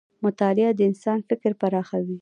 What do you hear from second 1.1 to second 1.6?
فکر